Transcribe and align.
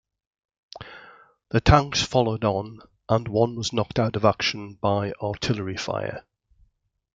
The 1.49 1.61
tanks 1.61 2.01
followed 2.01 2.43
on, 2.43 2.79
and 3.07 3.27
one 3.27 3.55
was 3.55 3.71
knocked 3.71 3.99
out 3.99 4.15
of 4.15 4.25
action 4.25 4.79
by 4.81 5.13
artillery 5.21 5.77
fire. 5.77 6.25